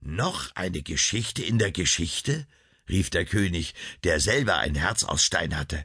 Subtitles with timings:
[0.00, 2.46] Noch eine Geschichte in der Geschichte?
[2.88, 5.84] rief der König, der selber ein Herz aus Stein hatte.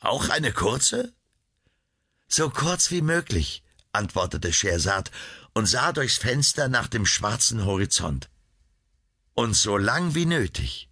[0.00, 1.14] Auch eine kurze?
[2.28, 3.62] So kurz wie möglich,
[3.92, 5.10] antwortete Schehersad
[5.54, 8.28] und sah durchs Fenster nach dem schwarzen Horizont.
[9.34, 10.90] Und so lang wie nötig.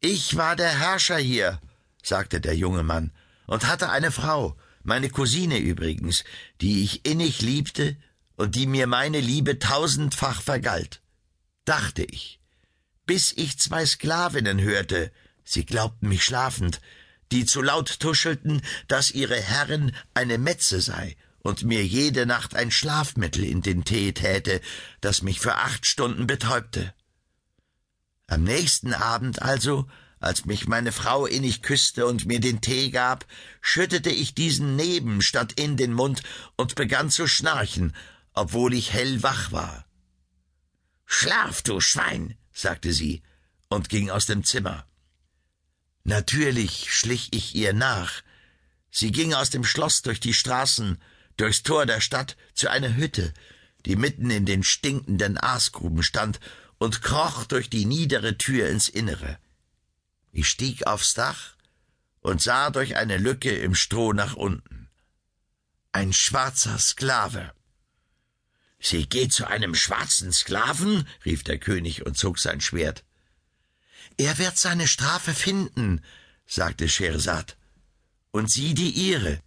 [0.00, 1.60] Ich war der Herrscher hier,
[2.02, 3.12] sagte der junge Mann,
[3.46, 6.24] und hatte eine Frau, meine Cousine übrigens,
[6.60, 7.96] die ich innig liebte
[8.36, 11.00] und die mir meine Liebe tausendfach vergalt.
[11.64, 12.40] Dachte ich,
[13.06, 15.12] bis ich zwei Sklavinnen hörte,
[15.44, 16.80] sie glaubten mich schlafend,
[17.32, 22.70] die zu laut tuschelten, dass ihre Herrin eine Metze sei und mir jede Nacht ein
[22.70, 24.60] Schlafmittel in den Tee täte,
[25.00, 26.94] das mich für acht Stunden betäubte.
[28.26, 29.86] Am nächsten Abend also,
[30.20, 33.26] als mich meine Frau innig küsste und mir den Tee gab,
[33.60, 36.22] schüttete ich diesen neben statt in den Mund
[36.56, 37.94] und begann zu schnarchen,
[38.32, 39.84] obwohl ich hellwach war.
[41.16, 43.22] Schlaf, du Schwein, sagte sie
[43.68, 44.84] und ging aus dem Zimmer.
[46.02, 48.22] Natürlich schlich ich ihr nach.
[48.90, 51.00] Sie ging aus dem Schloss durch die Straßen,
[51.36, 53.32] durchs Tor der Stadt zu einer Hütte,
[53.86, 56.40] die mitten in den stinkenden Aasgruben stand,
[56.78, 59.38] und kroch durch die niedere Tür ins Innere.
[60.32, 61.54] Ich stieg aufs Dach
[62.22, 64.90] und sah durch eine Lücke im Stroh nach unten.
[65.92, 67.53] Ein schwarzer Sklave.
[68.84, 71.08] Sie geht zu einem schwarzen Sklaven?
[71.24, 73.02] rief der König und zog sein Schwert.
[74.18, 76.04] Er wird seine Strafe finden,
[76.44, 77.56] sagte Schehersad,
[78.30, 79.40] und sie die ihre.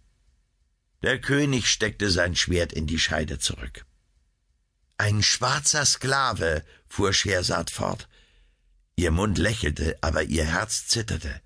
[1.02, 3.86] Der König steckte sein Schwert in die Scheide zurück.
[4.96, 8.08] Ein schwarzer Sklave, fuhr Schehersad fort.
[8.96, 11.40] Ihr Mund lächelte, aber ihr Herz zitterte.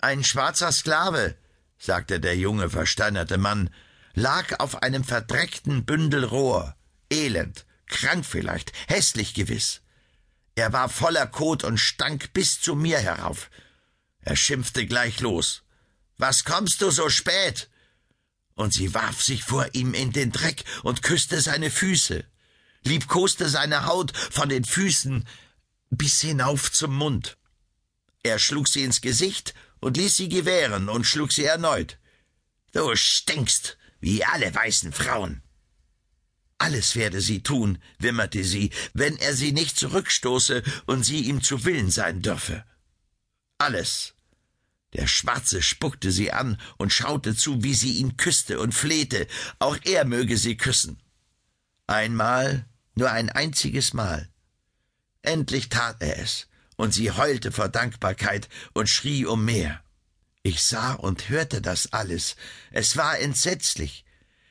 [0.00, 1.36] Ein schwarzer Sklave,
[1.78, 3.70] sagte der junge, versteinerte Mann,
[4.14, 6.76] lag auf einem verdreckten Bündel Rohr,
[7.10, 9.80] elend, krank vielleicht, hässlich gewiss.
[10.54, 13.50] Er war voller Kot und stank bis zu mir herauf.
[14.20, 15.62] Er schimpfte gleich los.
[16.18, 17.68] Was kommst du so spät?
[18.54, 22.24] Und sie warf sich vor ihm in den Dreck und küsste seine Füße,
[22.84, 25.26] liebkoste seine Haut von den Füßen
[25.90, 27.38] bis hinauf zum Mund.
[28.22, 31.98] Er schlug sie ins Gesicht und ließ sie gewähren und schlug sie erneut.
[32.72, 35.40] Du stinkst, wie alle weißen Frauen.
[36.58, 41.64] Alles werde sie tun, wimmerte sie, wenn er sie nicht zurückstoße und sie ihm zu
[41.64, 42.64] Willen sein dürfe.
[43.58, 44.14] Alles,
[44.92, 49.26] der Schwarze spuckte sie an und schaute zu, wie sie ihn küsste und flehte,
[49.58, 51.00] auch er möge sie küssen.
[51.86, 54.28] Einmal, nur ein einziges Mal.
[55.22, 59.81] Endlich tat er es, und sie heulte vor Dankbarkeit und schrie um mehr.
[60.42, 62.36] Ich sah und hörte das alles.
[62.70, 64.04] Es war entsetzlich.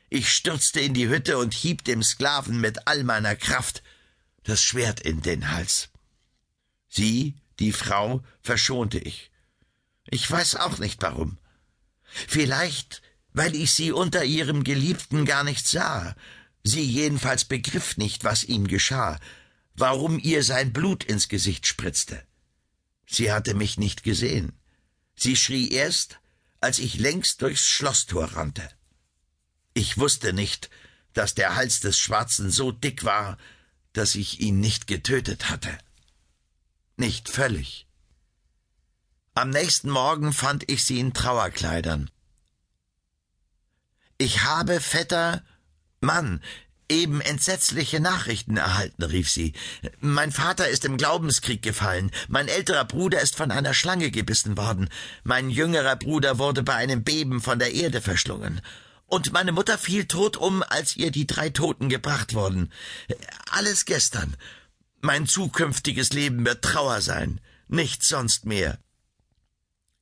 [0.10, 3.84] Ich stürzte in die Hütte und hieb dem Sklaven mit all meiner Kraft
[4.44, 5.90] das Schwert in den Hals.
[6.88, 9.32] Sie, die Frau, verschonte ich.
[10.10, 11.38] Ich weiß auch nicht warum.
[12.04, 13.02] Vielleicht,
[13.34, 16.16] weil ich sie unter ihrem Geliebten gar nicht sah.
[16.64, 19.20] Sie jedenfalls begriff nicht, was ihm geschah,
[19.76, 22.22] warum ihr sein Blut ins Gesicht spritzte.
[23.06, 24.54] Sie hatte mich nicht gesehen.
[25.16, 26.20] Sie schrie erst,
[26.60, 28.70] als ich längst durchs Schlosstor rannte.
[29.74, 30.70] Ich wusste nicht,
[31.14, 33.38] dass der Hals des Schwarzen so dick war,
[33.94, 35.78] dass ich ihn nicht getötet hatte.
[36.98, 37.88] Nicht völlig.
[39.34, 42.10] Am nächsten Morgen fand ich sie in Trauerkleidern.
[44.18, 45.44] Ich habe, Vetter,
[46.00, 46.44] Mann,
[46.92, 49.54] eben entsetzliche Nachrichten erhalten, rief sie.
[50.00, 54.90] Mein Vater ist im Glaubenskrieg gefallen, mein älterer Bruder ist von einer Schlange gebissen worden,
[55.24, 58.62] mein jüngerer Bruder wurde bei einem Beben von der Erde verschlungen,
[59.08, 62.72] und meine Mutter fiel tot um, als ihr die drei Toten gebracht wurden.
[63.50, 64.38] Alles gestern.
[65.02, 68.78] Mein zukünftiges Leben wird Trauer sein, nichts sonst mehr.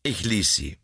[0.03, 0.77] Ich ließ sie.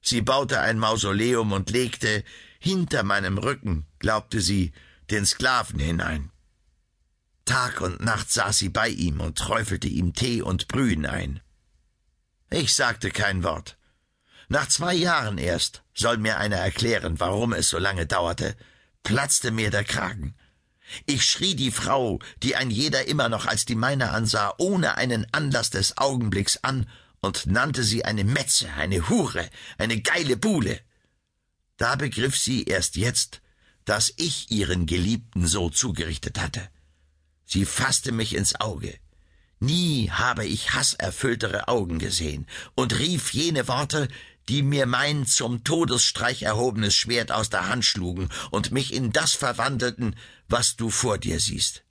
[0.00, 2.22] Sie baute ein Mausoleum und legte
[2.60, 4.72] hinter meinem Rücken, glaubte sie,
[5.10, 6.30] den Sklaven hinein.
[7.44, 11.40] Tag und Nacht saß sie bei ihm und träufelte ihm Tee und Brühen ein.
[12.50, 13.76] Ich sagte kein Wort.
[14.48, 18.56] Nach zwei Jahren erst, soll mir einer erklären, warum es so lange dauerte,
[19.02, 20.34] platzte mir der Kragen.
[21.06, 25.26] Ich schrie die Frau, die ein jeder immer noch als die meine ansah, ohne einen
[25.32, 26.88] Anlass des Augenblicks an
[27.20, 29.48] und nannte sie eine Metze, eine Hure,
[29.78, 30.80] eine geile Buhle.
[31.76, 33.40] Da begriff sie erst jetzt,
[33.84, 36.68] dass ich ihren Geliebten so zugerichtet hatte.
[37.44, 38.98] Sie fasste mich ins Auge.
[39.60, 44.08] Nie habe ich hasserfülltere Augen gesehen und rief jene Worte,
[44.48, 49.32] die mir mein zum Todesstreich erhobenes Schwert aus der Hand schlugen und mich in das
[49.32, 50.16] verwandelten,
[50.48, 51.84] was du vor dir siehst.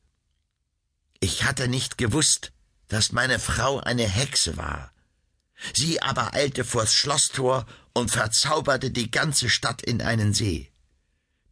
[1.19, 2.51] Ich hatte nicht gewusst,
[2.89, 4.91] dass meine Frau eine Hexe war.
[5.73, 10.72] Sie aber eilte vors Schlosstor und verzauberte die ganze Stadt in einen See.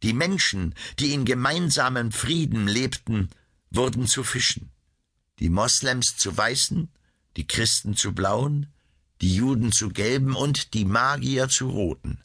[0.02, 3.30] Die Menschen, die in gemeinsamem Frieden lebten,
[3.70, 4.70] wurden zu Fischen,
[5.38, 6.90] die Moslems zu Weißen,
[7.36, 8.72] die Christen zu Blauen,
[9.20, 12.22] die Juden zu Gelben und die Magier zu Roten.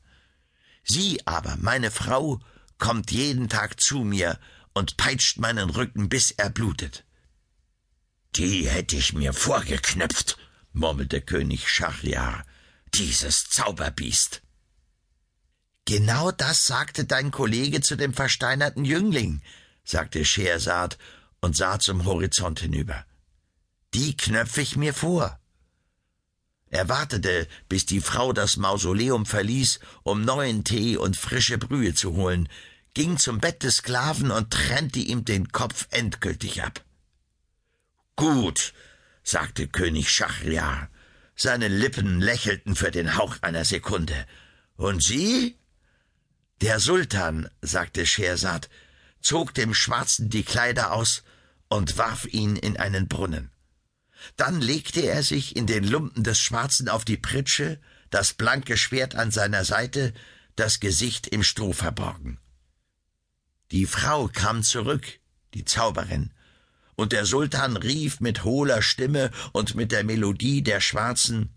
[0.84, 2.40] Sie aber, meine Frau,
[2.80, 4.40] kommt jeden Tag zu mir
[4.74, 7.06] und peitscht meinen Rücken, bis er blutet.
[8.36, 10.38] Die hätte ich mir vorgeknöpft,
[10.74, 12.44] murmelte König Schachriar,
[12.94, 14.42] dieses Zauberbiest.
[15.88, 19.42] Genau das sagte dein Kollege zu dem versteinerten Jüngling,
[19.86, 20.98] sagte Schehersad
[21.40, 23.06] und sah zum Horizont hinüber.
[23.94, 25.40] Die knöpfe ich mir vor.
[26.70, 32.16] Er wartete, bis die Frau das Mausoleum verließ, um neuen Tee und frische Brühe zu
[32.16, 32.50] holen,
[32.94, 36.84] ging zum Bett des Sklaven und trennte ihm den Kopf endgültig ab.
[38.18, 38.74] Gut,
[39.24, 40.90] sagte König Schachriar.
[41.38, 44.28] Seine Lippen lächelten für den Hauch einer Sekunde.
[44.76, 45.58] Und Sie?
[46.62, 48.70] Der Sultan, sagte Schehersad,
[49.22, 51.24] zog dem Schwarzen die Kleider aus
[51.70, 53.52] und warf ihn in einen Brunnen.
[54.36, 59.16] Dann legte er sich in den Lumpen des Schwarzen auf die Pritsche, das blanke Schwert
[59.16, 60.14] an seiner Seite,
[60.56, 62.40] das Gesicht im Stroh verborgen.
[63.72, 65.20] Die Frau kam zurück,
[65.54, 66.32] die Zauberin,
[66.96, 71.54] und der Sultan rief mit hohler Stimme und mit der Melodie der Schwarzen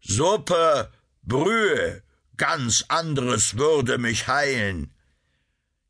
[0.00, 0.92] Suppe,
[1.22, 2.02] Brühe,
[2.36, 4.92] ganz anderes würde mich heilen.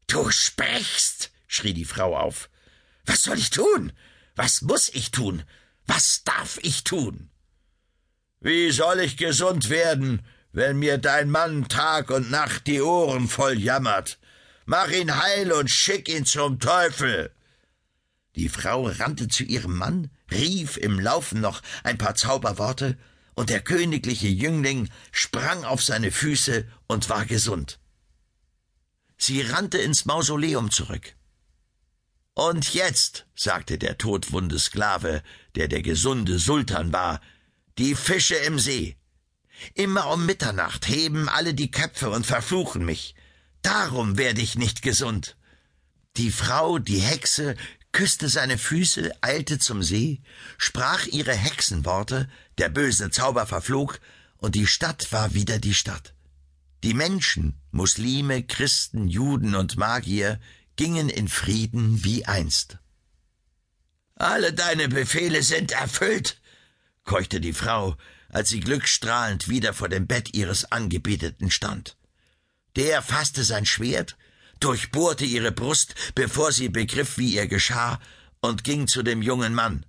[0.06, 2.48] Du sprichst, schrie die Frau auf.
[3.04, 3.92] Was soll ich tun?
[4.34, 5.42] Was muss ich tun?
[5.86, 7.30] Was darf ich tun?
[8.40, 13.58] Wie soll ich gesund werden, wenn mir dein Mann Tag und Nacht die Ohren voll
[13.58, 14.18] jammert?
[14.66, 17.32] Mach ihn heil und schick ihn zum Teufel.
[18.34, 22.98] Die Frau rannte zu ihrem Mann, rief im Laufen noch ein paar Zauberworte,
[23.36, 27.78] und der königliche Jüngling sprang auf seine Füße und war gesund.
[29.18, 31.14] Sie rannte ins Mausoleum zurück.
[32.34, 35.22] Und jetzt, sagte der todwunde Sklave,
[35.54, 37.20] der der gesunde Sultan war,
[37.78, 38.96] die Fische im See.
[39.74, 43.14] Immer um Mitternacht heben alle die Köpfe und verfluchen mich.
[43.62, 45.36] Darum werde ich nicht gesund.
[46.16, 47.56] Die Frau, die Hexe,
[47.96, 50.20] küsste seine Füße, eilte zum See,
[50.58, 52.28] sprach ihre Hexenworte,
[52.58, 54.00] der böse Zauber verflog,
[54.36, 56.12] und die Stadt war wieder die Stadt.
[56.84, 60.38] Die Menschen, Muslime, Christen, Juden und Magier,
[60.76, 62.76] gingen in Frieden wie einst.
[64.14, 66.38] Alle deine Befehle sind erfüllt,
[67.04, 67.96] keuchte die Frau,
[68.28, 71.96] als sie glückstrahlend wieder vor dem Bett ihres Angebeteten stand.
[72.76, 74.18] Der fasste sein Schwert,
[74.60, 78.00] durchbohrte ihre Brust, bevor sie begriff, wie ihr geschah,
[78.40, 79.86] und ging zu dem jungen Mann.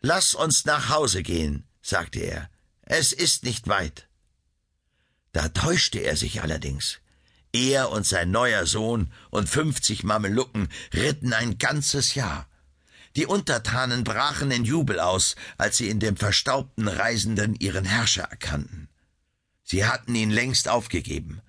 [0.00, 2.50] Lass uns nach Hause gehen, sagte er.
[2.82, 4.08] Es ist nicht weit.
[5.32, 7.00] Da täuschte er sich allerdings.
[7.52, 12.48] Er und sein neuer Sohn und fünfzig Mamelucken ritten ein ganzes Jahr.
[13.16, 18.88] Die Untertanen brachen in Jubel aus, als sie in dem verstaubten Reisenden ihren Herrscher erkannten.
[19.64, 21.40] Sie hatten ihn längst aufgegeben.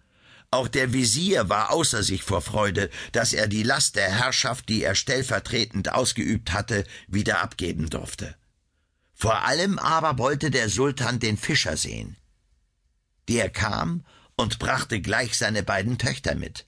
[0.49, 4.81] Auch der Visier war außer sich vor Freude, dass er die Last der Herrschaft, die
[4.81, 8.35] er stellvertretend ausgeübt hatte, wieder abgeben durfte.
[9.13, 12.15] Vor allem aber wollte der Sultan den Fischer sehen.
[13.27, 14.05] Der kam
[14.37, 16.65] und brachte gleich seine beiden Töchter mit.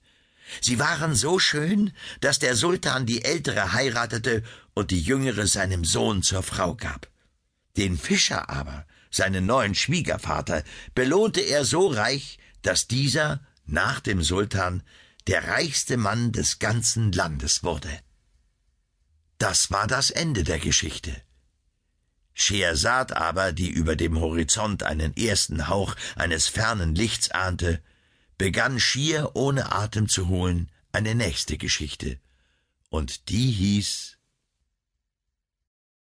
[0.61, 6.23] Sie waren so schön, dass der Sultan die ältere heiratete und die jüngere seinem Sohn
[6.23, 7.07] zur Frau gab.
[7.77, 10.63] Den Fischer aber, seinen neuen Schwiegervater,
[10.95, 14.83] belohnte er so reich, dass dieser nach dem Sultan
[15.27, 17.89] der reichste Mann des ganzen Landes wurde.
[19.37, 21.15] Das war das Ende der Geschichte.
[22.33, 27.81] Schehersad aber, die über dem Horizont einen ersten Hauch eines fernen Lichts ahnte,
[28.37, 32.19] begann schier ohne Atem zu holen eine nächste Geschichte,
[32.89, 34.18] und die hieß